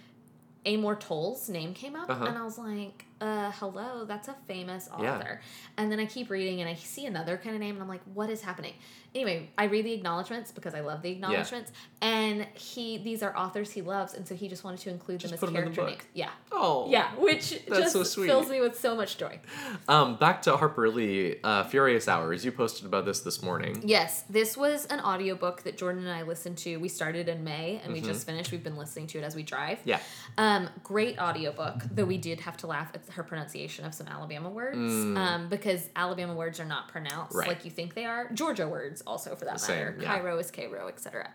[0.67, 2.25] Amor Towles' name came up, Uh-huh.
[2.27, 5.03] and I was like, uh, hello, that's a famous author.
[5.05, 5.37] Yeah.
[5.77, 8.03] And then I keep reading and I see another kind of name and I'm like,
[8.15, 8.75] what is happening?
[9.13, 11.73] Anyway, I read the acknowledgments because I love the acknowledgments.
[12.01, 15.33] And he these are authors he loves, and so he just wanted to include Just
[15.33, 15.91] them as 'em in the character book.
[15.91, 16.03] names.
[16.15, 16.31] Yeah.
[16.53, 16.87] Oh.
[16.89, 19.41] Yeah, which just so fills me with so much joy.
[19.89, 22.45] Um, back to Harper Lee, uh, Furious Hours.
[22.45, 23.83] You posted about this this morning.
[23.85, 26.77] Yes, this was an audiobook that Jordan and I listened to.
[26.77, 28.09] We started in May and we Mm-hmm.
[28.13, 28.53] just finished.
[28.53, 29.81] We've been listening to it as we drive.
[29.85, 29.99] Yeah.
[30.39, 34.49] Um, great audiobook, though we did have to laugh at her pronunciation of some Alabama
[34.51, 34.77] words.
[34.79, 37.39] Um, because Alabama words are not pronounced Mm.
[37.41, 37.49] Right.
[37.49, 38.31] like you think they are.
[38.33, 39.97] Georgia words also for that Same, matter.
[40.01, 40.07] yeah.
[40.19, 41.31] Cairo is Cairo, etc.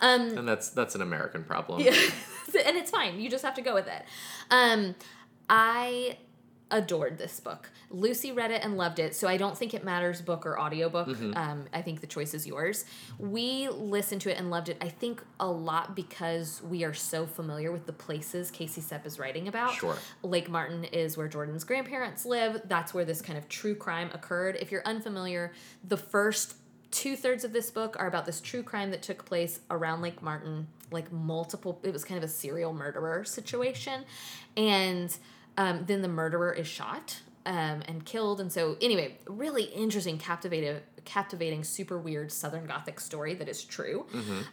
[0.00, 1.80] Um, And that's that's an American problem.
[1.86, 1.90] yeah.
[2.66, 3.20] and it's fine.
[3.20, 4.02] You just have to go with it.
[4.50, 4.94] Um,
[5.48, 6.18] I
[6.70, 7.70] adored this book.
[7.90, 11.08] Lucy read it and loved it, so I don't think it matters book or audiobook.
[11.08, 11.36] Mm-hmm.
[11.36, 12.84] Um, I think the choice is yours.
[13.18, 17.24] We listened to it and loved it, I think a lot because we are so
[17.26, 19.74] familiar with the places Casey Cep is writing about.
[19.74, 19.96] Sure.
[20.22, 22.60] Lake Martin is where Jordan's grandparents live.
[22.64, 24.56] That's where this kind of true crime occurred.
[24.60, 25.52] If you're unfamiliar,
[25.84, 26.56] the first
[26.90, 30.22] two thirds of this book are about this true crime that took place around Lake
[30.22, 34.04] Martin, like multiple, it was kind of a serial murderer situation.
[34.56, 35.16] And
[35.56, 37.20] um, then the murderer is shot.
[37.44, 43.34] Um, and killed, and so anyway, really interesting, captivating, captivating, super weird Southern Gothic story
[43.34, 44.04] that is true.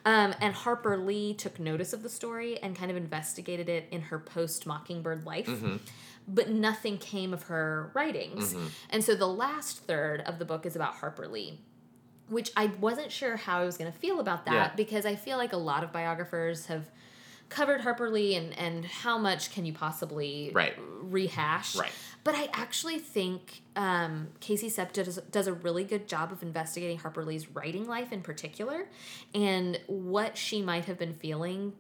[0.05, 4.01] Um, and Harper Lee took notice of the story and kind of investigated it in
[4.01, 5.49] her post Mockingbird life.
[6.27, 8.55] But nothing came of her writings.
[8.91, 11.61] And so the last third of the book is about Harper Lee,
[12.29, 14.71] which I wasn't sure how I was going to feel about that Yeah.
[14.75, 16.91] because I feel like a lot of biographers have
[17.53, 20.73] covered Harper Lee and, and how much can you possibly Right.
[21.01, 21.75] rehash.
[21.75, 21.91] Right.
[22.23, 26.97] But I actually think um, Casey Cep does, does a really good job of investigating
[26.99, 28.87] Harper Lee's writing life in particular
[29.35, 31.73] and what she might have been feeling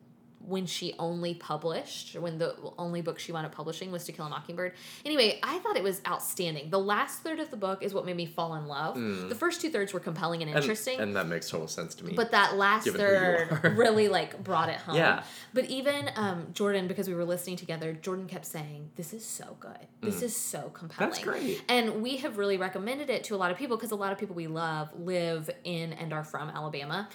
[0.45, 4.25] when she only published, when the only book she wound up publishing was To Kill
[4.25, 4.73] a Mockingbird.
[5.05, 6.69] Anyway, I thought it was outstanding.
[6.69, 8.95] The last third of the book is what made me fall in love.
[8.95, 10.55] The first two thirds were compelling and Mm.
[10.55, 10.99] And, interesting.
[10.99, 12.13] and that makes total sense to me.
[12.15, 14.95] But that last Given who you third really like brought it home.
[14.95, 15.23] Yeah.
[15.53, 19.55] But even um, Jordan, because we were listening together, Jordan kept saying, "This is so
[19.59, 19.87] good.
[20.01, 21.15] This is so compelling." Mm.
[21.15, 21.63] That's great.
[21.69, 24.17] And we have really recommended it to a lot of people because a lot of
[24.17, 27.07] people we love live in and are from Alabama.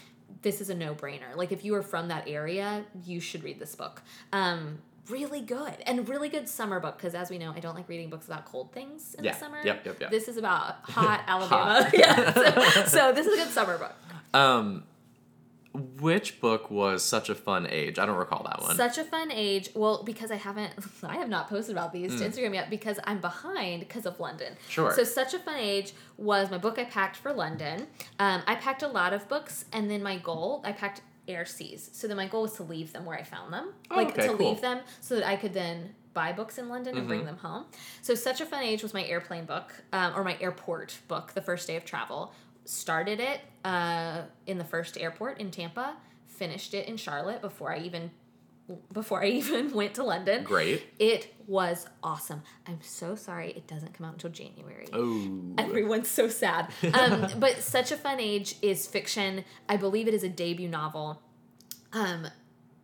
[0.42, 1.34] This is a no-brainer.
[1.36, 4.02] Like if you are from that area, you should read this book.
[4.32, 7.88] Um, really good and really good summer book because as we know, I don't like
[7.88, 9.32] reading books about cold things in Yeah.
[9.32, 9.58] the summer.
[9.64, 10.10] Yep, yep, yep.
[10.10, 11.90] This is about hot Alabama.
[11.94, 12.32] yeah.
[12.34, 13.94] So, so this is a good summer book.
[14.34, 14.84] um,
[15.74, 17.98] which book was such a fun age?
[17.98, 18.74] I don't recall that one.
[18.76, 19.68] Such a fun age.
[19.74, 20.72] Well, because I haven't,
[21.04, 22.18] I have not posted about these Hmm.
[22.18, 24.54] to Instagram yet because I'm behind because of London.
[24.68, 24.92] Sure.
[24.94, 27.86] So, Such a Fun Age was my book I packed for London.
[28.18, 31.90] Um, I packed a lot of books, and then my goal, I packed ARCs.
[31.92, 34.22] So then my goal was to leave them where I found them, Oh, like okay,
[34.22, 34.36] to cool.
[34.36, 34.44] Mm-hmm.
[34.44, 37.66] leave them so that I could then buy books in London and bring them home.
[38.02, 41.42] So Such a Fun Age was my airplane book, um, or my airport book, the
[41.42, 42.32] first day of travel.
[42.64, 45.94] Started it uh, in the first airport in Tampa,
[46.26, 48.10] finished it in Charlotte before I even
[48.92, 50.42] before I even went to London.
[50.44, 50.86] Great.
[50.98, 52.42] It was awesome.
[52.66, 54.86] I'm so sorry it doesn't come out until January.
[54.92, 55.54] Oh.
[55.58, 56.72] Everyone's so sad.
[56.94, 59.44] Um, but Such a Fun Age is fiction.
[59.68, 61.20] I believe it is a debut novel.
[61.92, 62.28] Um,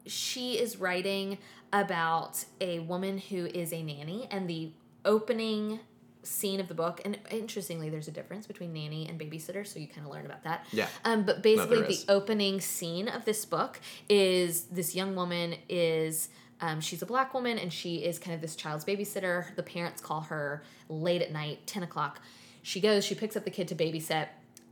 [0.07, 1.39] she is writing
[1.73, 4.73] about a woman who is a nanny, and the
[5.05, 5.81] opening
[6.25, 9.87] scene of the book, and interestingly, there's a difference between nanny and babysitter, so you
[9.87, 10.67] kind of learn about that.
[10.73, 10.89] Yeah.
[11.05, 12.05] Um, but basically, there the is.
[12.09, 16.29] opening scene of this book is this young woman is.
[16.61, 19.55] Um, she's a black woman and she is kind of this child's babysitter.
[19.57, 22.21] The parents call her late at night, 10 o'clock.
[22.63, 24.29] She goes, she picks up the kid to babysit.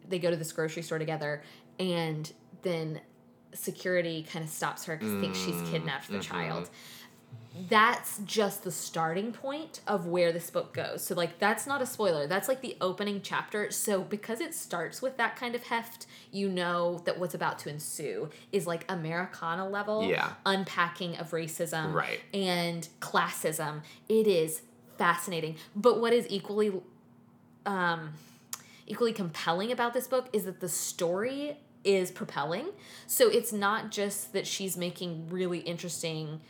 [0.09, 1.43] They go to this grocery store together,
[1.79, 3.01] and then
[3.55, 6.71] security kind of stops her because thinks she's kidnapped the child.
[7.69, 11.03] That's just the starting point of where this book goes.
[11.05, 12.27] So, like, that's not a spoiler.
[12.27, 13.71] That's like the opening chapter.
[13.71, 17.69] So, because it starts with that kind of heft, you know that what's about to
[17.69, 20.33] ensue is like Americana level Yeah.
[20.47, 22.21] unpacking of racism Right.
[22.33, 23.83] and classism.
[24.09, 24.62] It is
[24.97, 25.57] fascinating.
[25.77, 26.73] But what is equally
[27.67, 28.15] um,
[28.87, 32.67] equally compelling about this book is that the story is propelling.
[33.07, 36.41] So it's not just that she's making really interesting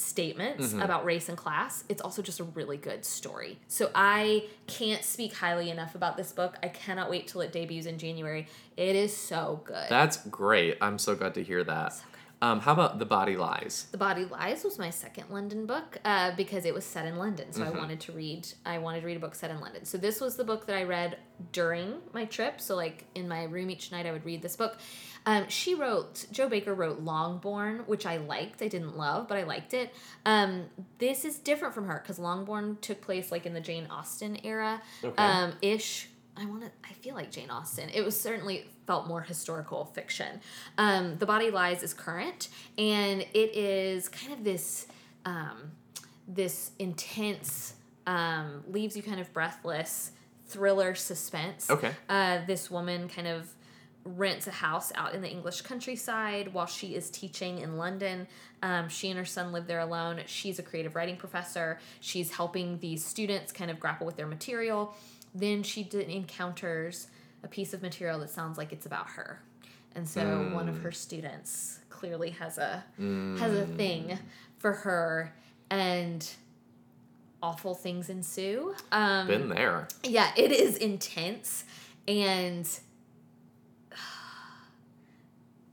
[0.00, 0.82] statements Mm-hmm.
[0.82, 1.84] about race and class.
[1.88, 3.58] It's also just a really good story.
[3.68, 6.56] So I can't speak highly enough about this book.
[6.62, 8.46] I cannot wait till it debuts in January.
[8.76, 9.86] It is so good.
[9.88, 10.78] That's great.
[10.80, 11.92] I'm so glad to hear that.
[11.92, 12.02] So
[12.42, 13.86] Um, how about The Body Lies?
[13.92, 17.52] The Body Lies was my second London book uh, because it was set in London.
[17.52, 17.76] So Mm-hmm.
[17.76, 18.48] I wanted to read.
[18.64, 19.84] I wanted to read a book set in London.
[19.84, 21.18] So this was the book that I read
[21.52, 22.58] during my trip.
[22.60, 24.78] So like in my room each night, I would read this book.
[25.26, 26.26] Um, she wrote.
[26.32, 28.62] Jo Baker wrote Longbourn, which I liked.
[28.62, 29.92] I didn't love, but I liked it.
[30.24, 30.64] Um,
[30.98, 34.80] this is different from her because Longbourn took place like in the Jane Austen era,
[35.04, 35.22] Okay.
[35.22, 36.08] um, ish.
[36.36, 36.70] I want to.
[36.88, 37.90] I feel like Jane Austen.
[37.90, 40.40] It was certainly felt more historical fiction.
[40.78, 44.86] Um, the Body Lies is current, and it is kind of this,
[45.26, 45.72] um,
[46.26, 47.74] this intense,
[48.06, 50.12] um, leaves you kind of breathless
[50.46, 51.68] thriller suspense.
[51.68, 51.92] Okay.
[52.08, 53.52] Uh, this woman kind of
[54.04, 58.26] rents a house out in the English countryside while she is teaching in London.
[58.62, 60.20] Um, she and her son live there alone.
[60.26, 61.78] She's a creative writing professor.
[62.00, 64.94] She's helping these students kind of grapple with their material.
[65.34, 67.08] Then she encounters
[67.42, 69.40] a piece of material that sounds like it's about her.
[69.94, 74.18] And so one of her students clearly has a has a thing
[74.58, 75.34] for her
[75.68, 76.26] and
[77.42, 78.74] awful things ensue.
[78.92, 79.88] Um Been there.
[80.04, 81.64] yeah, it is intense
[82.06, 82.68] and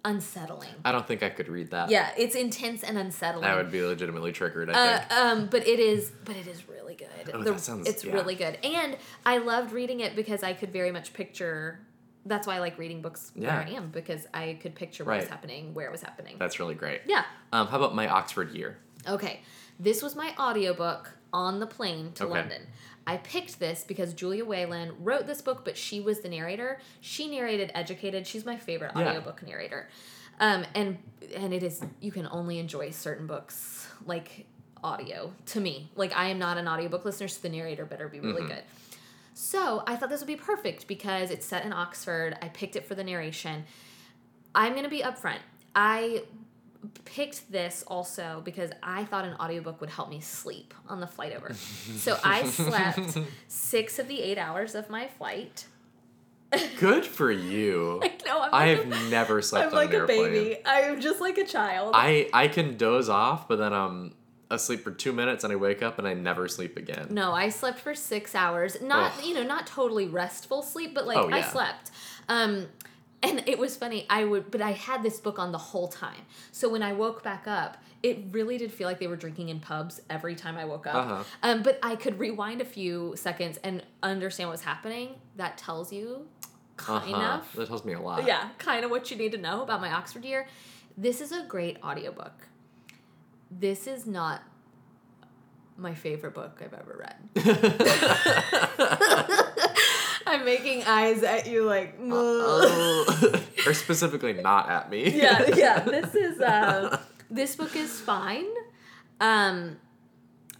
[0.05, 0.69] unsettling.
[0.85, 1.89] I don't think I could read that.
[1.89, 3.45] Yeah, it's intense and unsettling.
[3.45, 5.11] I would be legitimately triggered, I Uh, think.
[5.13, 7.07] um, but it is, but it is really good.
[7.33, 8.13] Oh, The- that sounds- it's yeah.
[8.13, 11.79] really good, and I loved reading it because I could very much picture.
[12.25, 13.55] That's why I like reading books Yeah.
[13.57, 16.35] where I am because I could picture what was happening, where it was happening.
[16.37, 17.01] That's really great.
[17.05, 17.23] yeah.
[17.53, 18.77] Um, how about my Oxford year?
[19.07, 19.41] Okay.
[19.79, 22.33] This was my audiobook on the plane to Okay.
[22.33, 22.67] London.
[23.07, 26.79] I picked this because Julia Whelan wrote this book, but she was the narrator.
[27.01, 28.27] She narrated Educated.
[28.27, 29.07] She's my favorite Yeah.
[29.07, 29.87] audiobook narrator.
[30.39, 30.97] Um, and
[31.35, 34.45] and it is you can only enjoy certain books like
[34.83, 35.89] audio to me.
[35.95, 38.61] Like I am not an audiobook listener, so the narrator better be really good.
[39.33, 42.37] So I thought this would be perfect because it's set in Oxford.
[42.41, 43.63] I picked it for the narration.
[44.53, 45.39] I'm gonna be upfront.
[45.75, 46.23] I
[47.05, 51.35] picked this also because I thought an audiobook would help me sleep on the flight
[51.35, 51.53] over.
[51.97, 55.65] so I slept six of the eight hours of my flight.
[56.79, 57.99] Good for you.
[58.03, 60.57] I know I'm I like have a, never slept I'm on like an a baby.
[60.65, 61.91] I'm just like a child.
[61.95, 64.13] I I can doze off, but then I'm
[64.49, 67.07] asleep for two minutes and I wake up and I never sleep again.
[67.09, 68.81] no, I slept for six hours.
[68.81, 69.25] Not Ugh.
[69.25, 71.91] you know, not totally restful sleep, but like Oh, I slept.
[72.29, 72.67] Um
[73.23, 74.05] and it was funny.
[74.09, 76.21] I would but I had this book on the whole time.
[76.51, 79.59] So when I woke back up, it really did feel like they were drinking in
[79.59, 80.95] pubs every time I woke up.
[80.95, 81.23] Uh-huh.
[81.43, 85.15] Um, but I could rewind a few seconds and understand what's happening.
[85.35, 86.27] That tells you
[86.77, 87.39] kind Uh-huh.
[87.39, 88.25] of That tells me a lot.
[88.27, 90.47] yeah, kind of what you need to know about my Oxford year.
[90.95, 92.47] This is a great audiobook.
[93.49, 94.43] This is not
[95.77, 97.15] my favorite book I've ever read.
[100.31, 103.41] I'm making eyes at you like, Oh.
[103.65, 105.09] or specifically not at me.
[105.15, 105.79] yeah, yeah.
[105.79, 108.45] This is uh, this book is fine.
[109.19, 109.77] Um,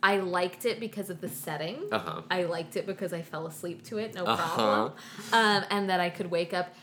[0.02, 1.78] I liked it because of the setting.
[1.92, 2.22] Uh-huh.
[2.30, 4.56] I liked it because I fell asleep to it, no Uh-huh.
[4.56, 4.94] problem.
[5.34, 6.74] Um, and that I could wake up.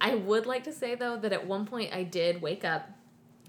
[0.00, 2.90] I would like to say though that at one point I did wake up.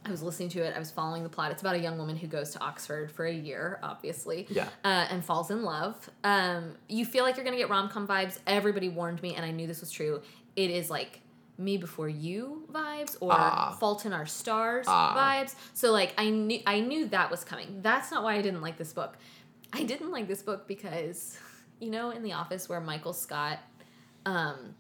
[0.06, 0.76] I was listening to it.
[0.76, 1.52] I was following the plot.
[1.52, 4.48] It's about a young woman who goes to Oxford for a year, obviously.
[4.50, 4.68] Yeah.
[4.84, 6.10] Uh, and falls in love.
[6.24, 8.40] Um, you feel like you're gonna get rom com vibes.
[8.46, 10.22] Everybody warned me, and I knew this was true.
[10.56, 11.22] It is like
[11.58, 13.78] me before you vibes or Ah.
[13.80, 15.16] Fault in Our Stars Ah.
[15.16, 15.56] vibes.
[15.74, 17.80] So like I knew I knew that was coming.
[17.82, 19.18] That's not why I didn't like this book.
[19.72, 21.38] I didn't like this book because
[21.80, 23.60] you know in the office where Michael Scott
[24.26, 24.76] um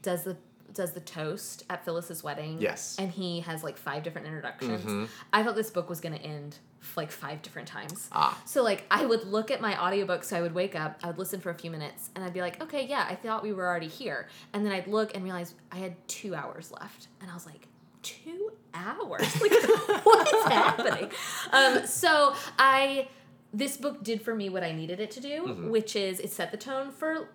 [0.00, 0.36] does the
[0.74, 2.58] does the toast at Phyllis's wedding.
[2.60, 2.96] Yes.
[2.98, 4.84] And he has like five different introductions.
[4.84, 5.08] Mhm.
[5.32, 6.56] I thought this book was gonna end
[6.96, 8.08] like five different times.
[8.12, 8.40] Ah.
[8.44, 11.18] So like I would look at my audiobook, so I would wake up, I would
[11.18, 13.66] listen for a few minutes, and I'd be like, okay, yeah, I thought we were
[13.68, 14.28] already here.
[14.52, 17.08] And then I'd look and realize I had two hours left.
[17.20, 17.68] And I was like,
[18.02, 19.40] two hours?
[19.40, 19.52] Like
[20.04, 21.10] what is happening?
[21.52, 23.08] Um, so I
[23.54, 25.70] this book did for me what I needed it to do, Mhm.
[25.70, 27.28] which is it set the tone for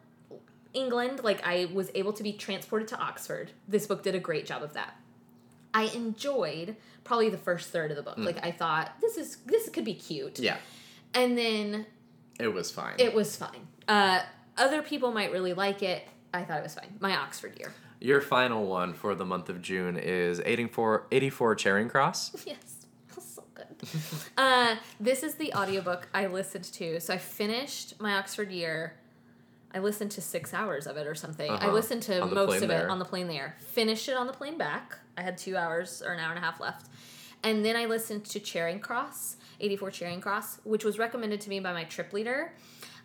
[0.78, 1.22] England.
[1.24, 3.52] Like I was able to be transported to Oxford.
[3.68, 4.96] This book did a great job of that.
[5.74, 8.18] I enjoyed probably the first third of the book.
[8.18, 10.40] Like I thought this is this could be cute.
[10.40, 10.58] Yeah.
[11.14, 11.86] And then
[12.40, 12.96] It was fine.
[13.00, 13.68] it was fine.
[13.88, 14.22] Uh,
[14.58, 16.04] other people might really like it.
[16.34, 16.96] I thought it was fine.
[17.00, 17.74] My Oxford year.
[18.00, 22.36] Your final one for the month of June is 84, 84 Charing Cross.
[22.46, 22.86] Yes.
[23.20, 23.66] So good.
[24.38, 27.00] uh, this is the audiobook I listened to.
[27.00, 28.97] So I finished my Oxford year.
[29.78, 31.52] I listened to six hours of it or something.
[31.52, 31.72] I Uh-huh.
[31.72, 33.56] listened to most of it on the plane there.
[33.60, 34.98] Finished it on the plane back.
[35.16, 36.88] I had two hours or an hour and a half left.
[37.44, 41.60] And then I listened to Charing Cross, 84 Charing Cross, which was recommended to me
[41.60, 42.54] by my trip leader,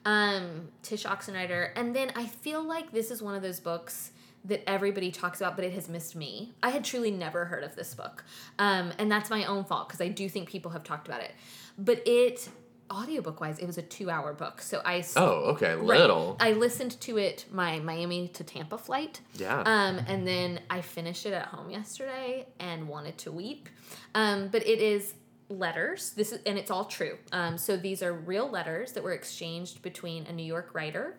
[0.07, 1.73] um, Tsh Oxenreider.
[1.77, 4.13] And then I feel like this is one of those books
[4.47, 6.55] that everybody talks about, but it has missed me.
[6.63, 8.25] I had truly never heard of this book.
[8.59, 11.33] Um, and that's my own fault because I do think people have talked about it.
[11.79, 12.49] But it,
[12.93, 14.61] audiobook wise, it was a two hour book.
[14.63, 15.83] So I Oh, okay, Right.
[15.99, 16.37] little.
[16.39, 19.21] I listened to it my Miami to Tampa flight.
[19.35, 19.61] Yeah.
[19.61, 23.69] Um, and then I finished it at home yesterday and wanted to weep.
[24.15, 25.15] Um, but it is
[25.49, 26.11] letters.
[26.13, 27.19] This is and it's all true.
[27.33, 31.19] Um, so these are real letters that were exchanged between a New York writer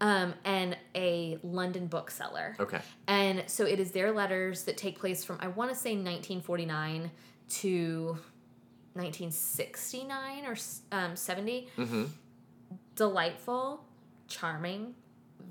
[0.00, 2.56] um, and a London bookseller.
[2.60, 2.80] Okay.
[3.08, 7.10] And so it is their letters that take place from I want to say 1949
[7.46, 8.18] to
[8.94, 10.56] 1969 or
[10.92, 12.04] um, 70 Mm-hmm.
[12.96, 13.84] delightful,
[14.28, 14.94] charming,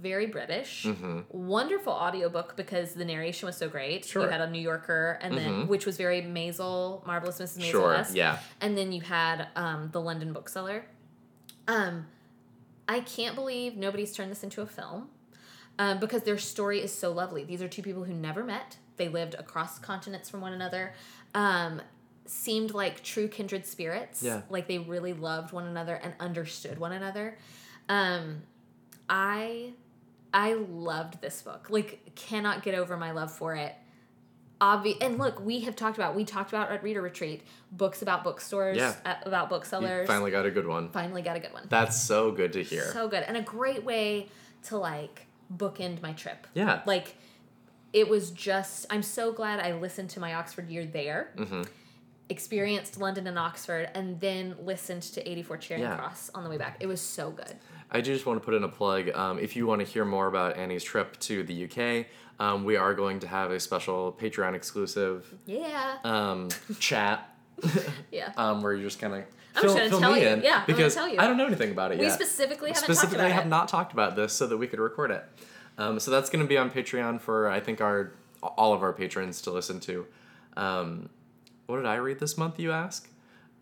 [0.02, 0.86] very British.
[0.86, 1.20] Mm-hmm.
[1.30, 4.06] Wonderful audiobook because the narration was so great.
[4.06, 4.24] Sure.
[4.24, 5.68] You had a New Yorker and then Mhm.
[5.68, 7.60] which was very Maisel, Marvelous Mrs.
[7.60, 7.72] Maisel.
[7.72, 8.06] Sure.
[8.14, 8.40] Yeah.
[8.62, 10.86] And then you had um, the London bookseller.
[11.68, 12.08] Um,
[12.88, 15.10] I can't believe nobody's turned this into a film
[15.80, 17.44] um, because their story is so lovely.
[17.46, 18.78] These are two people who never met.
[18.98, 20.94] They lived across continents from one another.
[21.34, 21.82] Um,
[22.26, 24.24] seemed like true kindred spirits.
[24.24, 24.42] Yeah.
[24.50, 27.38] Like they really loved one another and understood one another.
[27.90, 28.44] Um,
[29.10, 29.74] I
[30.34, 31.68] I loved this book.
[31.70, 33.76] Like cannot get over my love for it.
[34.62, 38.24] Obvi- and look, we have talked about we talked about at Reader Retreat books about
[38.24, 38.94] bookstores, Yeah.
[39.06, 40.08] uh, about You booksellers.
[40.08, 40.90] finally got a good one.
[40.90, 41.66] Finally got a good one.
[41.70, 42.84] That's so good to hear.
[42.94, 44.30] So good and a great way
[44.64, 46.48] to like bookend my trip.
[46.54, 46.82] yeah.
[46.86, 47.16] Like
[47.92, 51.32] it was just I'm so glad I listened to my Oxford year there.
[51.36, 51.64] Mm-hmm.
[52.34, 55.96] Experienced London and Oxford and then listened to 84 Charing Yeah.
[55.96, 56.78] Cross on the way back.
[56.80, 57.56] It was so good.
[57.92, 59.10] I do just want to put in a plug.
[59.16, 62.08] Um, if you want to hear more about Annie's trip to the UK,
[62.40, 65.98] um, we are going to have a special Patreon exclusive Yeah.
[66.04, 67.30] um, chat
[68.12, 68.32] Yeah.
[68.38, 69.20] um, where you're just kind of
[69.56, 70.28] I'm fill, just gonna tell me you.
[70.30, 71.20] in Yeah, I'm because tell you.
[71.20, 72.14] I don't know anything about it we yet.
[72.16, 73.50] specifically haven't Specifically, talked about have it.
[73.50, 75.24] not talked about this so that we could record it.
[75.78, 78.92] Um, so that's going to be on Patreon for I think our all of our
[78.92, 80.08] patrons to listen to.
[80.58, 81.10] Um,
[81.66, 82.60] what did I read this month?
[82.60, 83.10] You ask.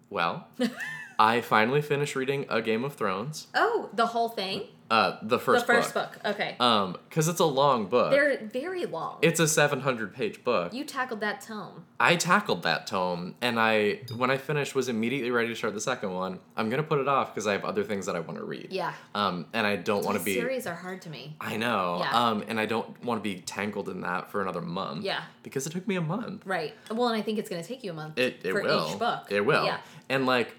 [0.09, 0.47] Well,
[1.19, 3.47] I finally finished reading A Game of Thrones.
[3.53, 4.63] Oh, the whole thing?
[4.91, 6.21] Uh, the first the first book.
[6.21, 6.33] book.
[6.33, 6.55] Okay.
[6.59, 8.11] Um, because it's a long book.
[8.11, 9.19] They're very long.
[9.21, 10.73] It's a 700 page book.
[10.73, 11.85] you tackled that tome.
[11.99, 15.79] I tackled that tome, and I, when I finished, was immediately ready to start the
[15.79, 16.39] second one.
[16.57, 18.67] I'm gonna put it off because I have other things that I want to read.
[18.69, 18.93] Yeah.
[19.15, 20.33] Um, and I don't want to be.
[20.33, 21.37] series are hard to me.
[21.39, 21.99] I know.
[22.01, 22.11] Yeah.
[22.11, 25.05] Um, and I don't want to be tangled in that for another month.
[25.05, 25.21] Yeah.
[25.41, 26.45] Because it took me a month.
[26.45, 26.73] Right.
[26.89, 28.89] Well, and I think it's going to take you a month It, it for will.
[28.91, 29.27] each book.
[29.29, 29.65] It will.
[29.65, 29.77] Yeah.
[30.09, 30.53] And like,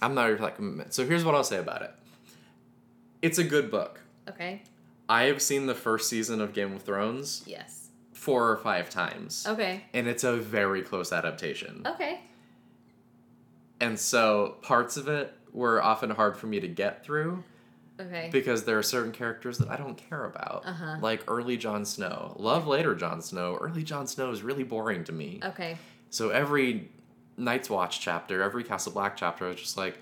[0.00, 0.56] I'm not even like.
[0.90, 1.90] So here's what I'll say about it.
[3.26, 4.00] It's a good book.
[4.28, 4.62] Okay.
[5.08, 7.88] I have seen the first season of Game of Thrones Yes.
[8.12, 9.44] four or five times.
[9.48, 9.82] Okay.
[9.92, 11.82] And it's a very close adaptation.
[11.86, 12.20] Okay.
[13.80, 17.42] And so parts of it were often hard for me to get through
[18.00, 18.28] Okay.
[18.32, 20.62] because there are certain characters that I don't care about.
[20.64, 20.96] Uh-huh.
[21.00, 22.34] Like early Jon Snow.
[22.38, 23.56] Love later Jon Snow.
[23.60, 25.40] Early Jon Snow is really boring to me.
[25.42, 25.78] Okay.
[26.10, 26.90] So every
[27.36, 29.98] Night's Watch chapter, every Castle Black chapter, I was just like,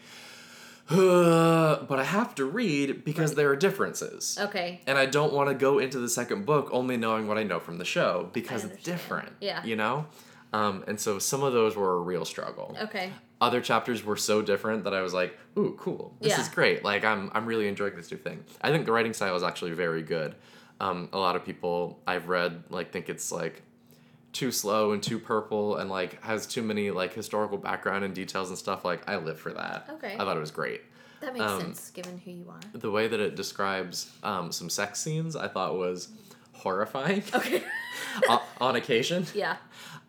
[0.90, 3.36] but I have to read because Right.
[3.38, 4.38] there are differences.
[4.40, 4.80] Okay.
[4.86, 7.58] And I don't want to go into the second book only knowing what I know
[7.60, 9.30] from the show because it's different.
[9.40, 9.64] Yeah.
[9.64, 10.06] You know?
[10.52, 12.76] Um, and so some of those were a real struggle.
[12.80, 13.10] Okay.
[13.40, 16.14] Other chapters were so different that I was like, ooh, cool.
[16.20, 16.40] This Yeah.
[16.42, 16.84] is great.
[16.84, 18.44] Like I'm I'm really enjoying this new thing.
[18.62, 20.34] I think the writing style is actually very good.
[20.80, 23.62] Um, a lot of people I've read like think it's like
[24.34, 28.50] too slow and too purple and like has too many like historical background and details
[28.50, 28.84] and stuff.
[28.84, 29.86] Like I live for that.
[29.94, 30.12] Okay.
[30.14, 30.82] I thought it was great.
[31.20, 32.60] That makes Um, sense given who you are.
[32.78, 36.08] The way that it describes um, some sex scenes I thought was
[36.52, 37.62] horrifying Okay.
[38.28, 39.24] on, on occasion.
[39.34, 39.56] yeah.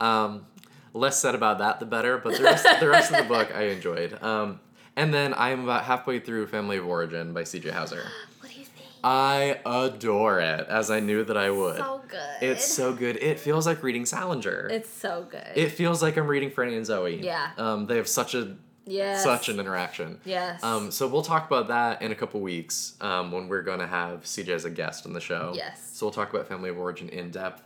[0.02, 0.46] Um,
[0.94, 2.18] less said about that, the better.
[2.18, 4.22] But the rest, the rest of the book I enjoyed.
[4.22, 4.60] Um,
[4.98, 7.70] and then I am about halfway through Family of Origin by C.J.
[7.70, 8.04] Hauser.
[8.42, 8.90] What do you think?
[9.06, 11.78] I adore it, as I knew that I would.
[11.78, 12.41] So good.
[12.41, 13.18] it's so good.
[13.18, 14.68] It feels like reading Salinger.
[14.72, 15.48] It's so good.
[15.54, 17.22] it feels like I'm reading Franny and Zooey.
[17.22, 17.52] Yeah.
[17.60, 19.24] Um, they have such a yes.
[19.24, 20.20] such an interaction.
[20.26, 20.63] Yes.
[20.63, 23.86] Um, so we'll talk about that in a couple weeks um, when we're going to
[23.86, 25.54] have CJ as a guest on the show.
[25.56, 25.88] Yes.
[25.94, 27.62] So we'll talk about Family of Origin in depth.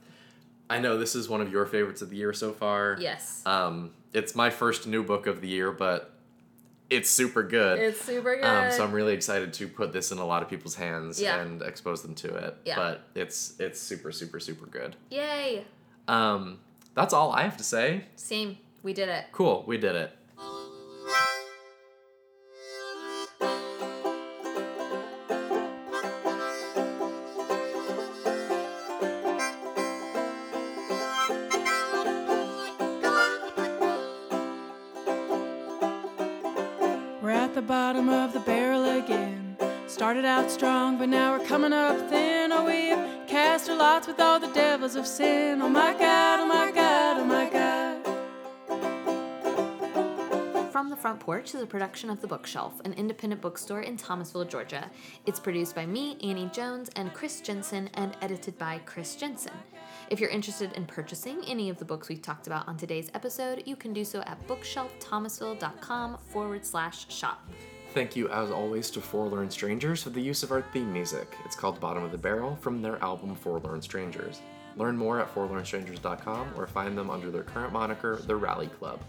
[0.70, 2.98] I know this is one of your favorites of the year so far.
[3.00, 3.42] yes.
[3.46, 6.12] Um, it's my first new book of the year, but
[6.90, 7.80] it's super good.
[7.80, 8.46] it's super good.
[8.46, 11.40] Um, so I'm really excited to put this in a lot of people's hands Yeah.
[11.42, 12.58] and expose them to it.
[12.66, 12.76] Yeah.
[12.76, 14.96] But it's it's super super super good.
[15.10, 15.66] Yay.
[16.08, 16.60] Um,
[16.96, 18.06] that's all I have to say.
[18.16, 18.58] Same.
[18.82, 19.26] We did it.
[19.32, 20.12] Cool, we did it.
[41.50, 42.52] Coming up thin.
[42.52, 45.64] Oh, we've cast our lots with all the devils of sin.
[45.64, 48.06] Oh my God, oh my God, oh my God.
[50.72, 54.46] From the Front Porch is a production of The Bookshelf, an independent bookstore in Thomasville,
[54.46, 54.92] Georgia.
[55.26, 59.54] It's produced by me, Annie Jones, and Chris Jensen, and edited by Chris Jensen.
[60.12, 63.64] If you're interested in purchasing any of the books we've talked about on today's episode,
[63.66, 67.50] you can do so at bookshelfthomasville.com forward slash shop.
[67.94, 71.36] Thank you, as always, to Forlorn Strangers for the use of our theme music.
[71.44, 74.42] It's called Bottom of the Barrel from their album Forlorn Strangers.
[74.76, 79.00] Learn more at forlornstrangers.com or find them under their current moniker, The Rally Club.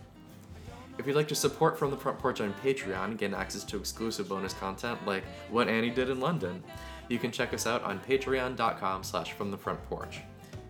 [0.99, 3.77] If you'd like to support From the Front Porch on Patreon and gain access to
[3.77, 6.63] exclusive bonus content like what Annie did in London,
[7.09, 10.21] you can check us out on patreon.com slash from the front porch.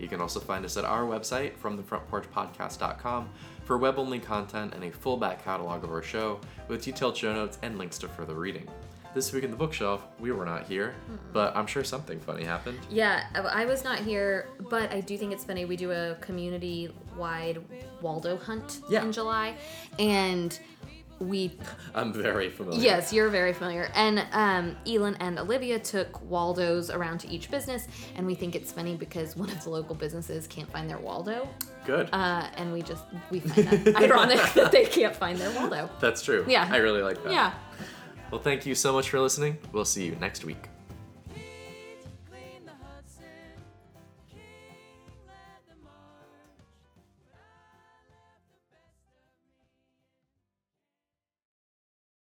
[0.01, 3.29] You can also find us at our website, fromthefrontporchpodcast.com,
[3.65, 7.59] for web-only content and a full back catalog of our show with detailed show notes
[7.63, 8.67] and links to further reading.
[9.13, 10.95] This week in the bookshelf, we were not here,
[11.33, 12.79] but I'm sure something funny happened.
[12.89, 15.65] Yeah, I I was not here, but I do think it's funny.
[15.65, 17.61] We do a community wide
[18.01, 19.03] Waldo hunt Yeah.
[19.03, 19.57] in July,
[19.99, 20.57] and
[21.21, 21.53] we
[21.95, 22.81] I'm very familiar.
[22.81, 23.91] Yes, you're very familiar.
[23.95, 28.73] And um, Elin and Olivia took Waldos around to each business, and we think it's
[28.73, 31.49] funny because one of the local businesses can't find their Waldo,
[31.85, 32.09] Good.
[32.13, 35.91] uh, and we just we find that ironic that they can't find their Waldo.
[36.01, 36.45] That's true.
[36.49, 36.69] Yeah.
[36.71, 37.33] I really like that.
[37.33, 37.53] Yeah.
[38.31, 39.59] Well, thank you so much for listening.
[39.73, 40.69] We'll see you next week.